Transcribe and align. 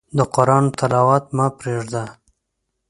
د 0.17 0.19
قرآن 0.33 0.65
تلاوت 0.79 1.25
مه 1.37 1.47
پرېږده. 1.57 2.03